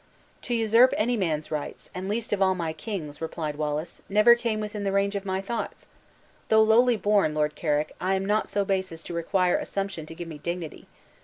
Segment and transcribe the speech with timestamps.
[0.41, 4.59] "To usurp any man's rights, and least of all, my king's" replied Wallace, "never came
[4.59, 5.85] within the range of my thoughts.
[6.49, 10.15] Though lowly born, Lord Carrick, I am not so base as to require assumption to
[10.15, 10.87] give me dignity.